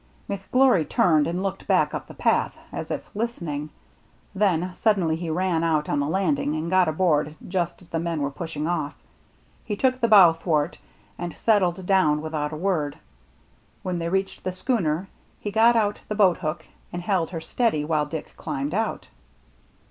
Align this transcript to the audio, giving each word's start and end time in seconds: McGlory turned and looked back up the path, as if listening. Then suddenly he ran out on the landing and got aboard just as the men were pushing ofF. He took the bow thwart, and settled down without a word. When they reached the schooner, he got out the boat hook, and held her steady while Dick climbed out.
McGlory 0.27 0.89
turned 0.89 1.27
and 1.27 1.43
looked 1.43 1.67
back 1.67 1.93
up 1.93 2.07
the 2.07 2.15
path, 2.15 2.57
as 2.71 2.89
if 2.89 3.15
listening. 3.15 3.69
Then 4.33 4.71
suddenly 4.73 5.15
he 5.15 5.29
ran 5.29 5.63
out 5.63 5.87
on 5.89 5.99
the 5.99 6.07
landing 6.07 6.55
and 6.55 6.71
got 6.71 6.87
aboard 6.87 7.35
just 7.47 7.83
as 7.83 7.87
the 7.87 7.99
men 7.99 8.19
were 8.23 8.31
pushing 8.31 8.67
ofF. 8.67 8.95
He 9.63 9.75
took 9.75 10.01
the 10.01 10.07
bow 10.07 10.33
thwart, 10.33 10.79
and 11.19 11.33
settled 11.35 11.85
down 11.85 12.23
without 12.23 12.51
a 12.51 12.57
word. 12.57 12.97
When 13.83 13.99
they 13.99 14.09
reached 14.09 14.43
the 14.43 14.51
schooner, 14.51 15.07
he 15.39 15.51
got 15.51 15.75
out 15.75 15.99
the 16.07 16.15
boat 16.15 16.37
hook, 16.37 16.65
and 16.91 17.03
held 17.03 17.29
her 17.29 17.39
steady 17.41 17.85
while 17.85 18.07
Dick 18.07 18.33
climbed 18.35 18.73
out. 18.73 19.07